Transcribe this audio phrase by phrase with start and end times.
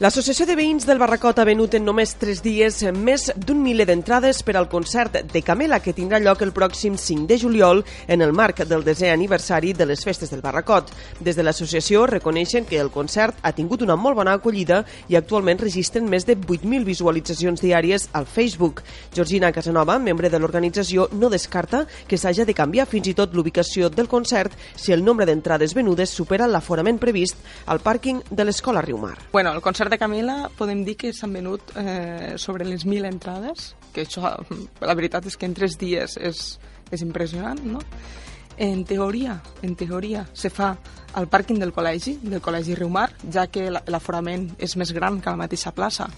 [0.00, 4.38] L'Associació de Veïns del Barracot ha venut en només 3 dies més d'un miler d'entrades
[4.48, 8.32] per al concert de Camela que tindrà lloc el pròxim 5 de juliol en el
[8.32, 10.88] marc del desè aniversari de les festes del Barracot.
[11.20, 15.60] Des de l'associació reconeixen que el concert ha tingut una molt bona acollida i actualment
[15.60, 18.80] registren més de 8.000 visualitzacions diàries al Facebook.
[19.12, 23.92] Georgina Casanova, membre de l'organització, no descarta que s'haja de canviar fins i tot l'ubicació
[23.92, 27.36] del concert si el nombre d'entrades venudes supera l'aforament previst
[27.66, 29.18] al pàrquing de l'Escola Riumar.
[29.36, 33.74] Bueno, el concert de Camila podem dir que s'han venut eh, sobre les 1.000 entrades,
[33.94, 34.32] que això,
[34.80, 36.42] la veritat és que en 3 dies és,
[36.90, 37.82] és impressionant, no?
[38.60, 40.74] En teoria, en teoria, se fa
[41.16, 45.40] al pàrquing del col·legi, del col·legi Riumar, ja que l'aforament és més gran que la
[45.40, 46.10] mateixa plaça.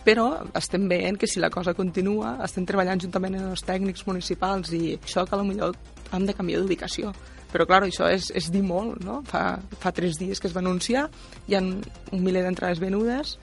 [0.00, 4.72] Però estem veient que si la cosa continua, estem treballant juntament amb els tècnics municipals
[4.72, 5.74] i això que potser
[6.16, 7.12] hem de canviar d'ubicació
[7.52, 9.20] però clar, això és, és dir molt, no?
[9.28, 11.08] Fa, fa tres dies que es va anunciar,
[11.48, 13.38] hi ha un miler d'entrades venudes,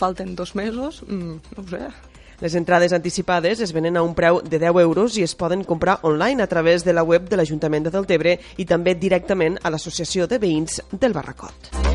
[0.00, 1.90] falten dos mesos, mm, no ho sé,
[2.40, 5.98] les entrades anticipades es venen a un preu de 10 euros i es poden comprar
[6.08, 10.26] online a través de la web de l'Ajuntament de Deltebre i també directament a l'Associació
[10.26, 11.89] de Veïns del Barracot.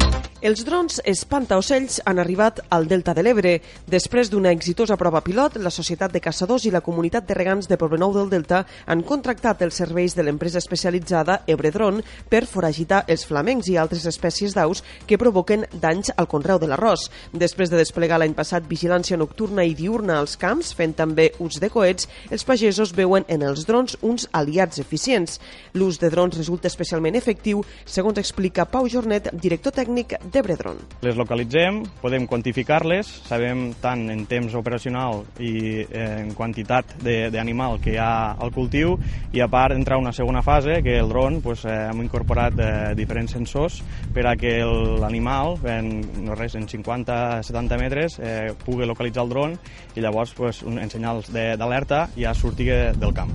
[0.45, 3.51] Els drons espantaocells han arribat al Delta de l'Ebre.
[3.89, 7.79] Després d'una exitosa prova pilot, la Societat de Caçadors i la Comunitat de Regants de
[7.81, 11.97] Poblenou del Delta han contractat els serveis de l'empresa especialitzada Ebredron
[12.29, 17.07] per foragitar els flamencs i altres espècies d'aus que provoquen danys al conreu de l'arròs.
[17.33, 21.71] Després de desplegar l'any passat vigilància nocturna i diurna als camps, fent també ús de
[21.73, 25.41] coets, els pagesos veuen en els drons uns aliats eficients.
[25.73, 30.77] L'ús de drons resulta especialment efectiu, segons explica Pau Jornet, director tècnic d'Ebredron.
[31.05, 37.95] Les localitzem, podem quantificar-les, sabem tant en temps operacional i eh, en quantitat d'animal que
[37.95, 38.97] hi ha al cultiu
[39.35, 42.69] i a part entrar una segona fase que el dron pues, eh, hem incorporat eh,
[42.97, 43.81] diferents sensors
[44.13, 44.57] per a que
[45.01, 45.91] l'animal en,
[46.25, 49.59] no res, en 50-70 metres eh, pugui localitzar el dron
[49.95, 53.33] i llavors pues, en senyals d'alerta ja surti del camp.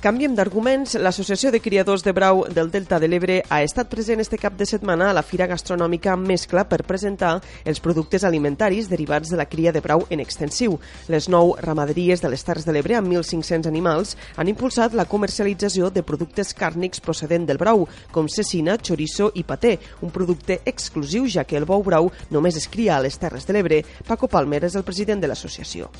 [0.00, 0.94] Canviem d'arguments.
[0.96, 4.64] L'Associació de Criadors de Brau del Delta de l'Ebre ha estat present este cap de
[4.64, 7.34] setmana a la Fira Gastronòmica Mescla per presentar
[7.68, 10.78] els productes alimentaris derivats de la cria de brau en extensiu.
[11.12, 15.92] Les nou ramaderies de les Terres de l'Ebre, amb 1.500 animals, han impulsat la comercialització
[15.92, 21.44] de productes càrnics procedent del brau, com cecina, chorizo i paté, un producte exclusiu ja
[21.44, 23.84] que el bou brau només es cria a les Terres de l'Ebre.
[24.08, 25.92] Paco Palmer és el president de l'associació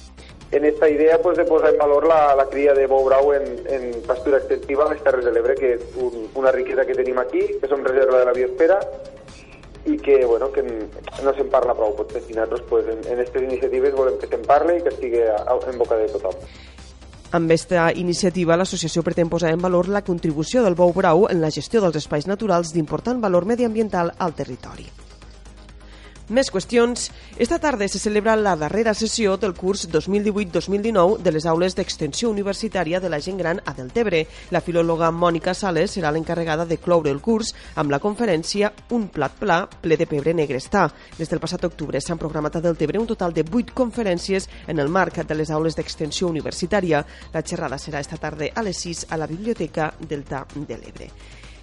[0.53, 3.45] en esta idea pues, de posar en valor la, la cria de bou brau en,
[3.71, 7.21] en pastura extensiva a les Terres de l'Ebre, que és un, una riquesa que tenim
[7.23, 8.81] aquí, que som reserva de la biosfera
[9.87, 11.95] i que, bueno, que no se'n parla prou.
[11.97, 15.79] Pues, destinar-nos pues, en, en aquestes iniciatives volem que se'n parli i que estigui en
[15.79, 16.35] boca de tothom.
[17.31, 21.53] Amb aquesta iniciativa, l'associació pretén posar en valor la contribució del bou brau en la
[21.55, 24.91] gestió dels espais naturals d'important valor mediambiental al territori.
[26.31, 27.09] Més qüestions.
[27.43, 33.01] Esta tarda se celebra la darrera sessió del curs 2018-2019 de les aules d'extensió universitària
[33.03, 34.21] de la gent gran a Deltebre.
[34.55, 39.35] La filòloga Mònica Sales serà l'encarregada de cloure el curs amb la conferència Un plat
[39.43, 40.87] pla ple de pebre negre està.
[41.19, 44.89] Des del passat octubre s'han programat a Deltebre un total de 8 conferències en el
[44.89, 47.03] marc de les aules d'extensió universitària.
[47.35, 51.11] La xerrada serà esta tarda a les 6 a la Biblioteca Delta de l'Ebre.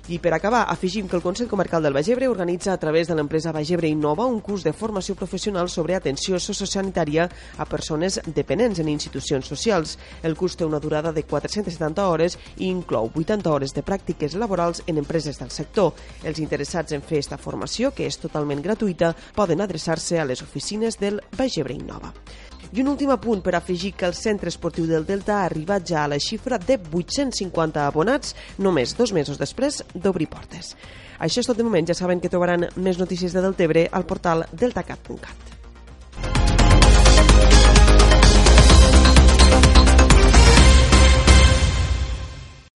[0.07, 3.51] I per acabar, afegim que el Consell Comarcal del Bagebre organitza a través de l'empresa
[3.51, 7.25] Bagebre Innova un curs de formació professional sobre atenció sociosanitària
[7.57, 9.97] a persones dependents en institucions socials.
[10.23, 14.79] El curs té una durada de 470 hores i inclou 80 hores de pràctiques laborals
[14.87, 15.91] en empreses del sector.
[16.23, 21.01] Els interessats en fer esta formació, que és totalment gratuïta, poden adreçar-se a les oficines
[21.03, 22.13] del Bagebre Innova.
[22.77, 26.03] I un últim apunt per afegir que el Centre Esportiu del Delta ha arribat ja
[26.03, 30.75] a la xifra de 850 abonats només dos mesos després d'obrir portes.
[31.17, 31.89] Això és tot de moment.
[31.89, 35.46] Ja saben que trobaran més notícies de Deltebre al portal deltacat.cat.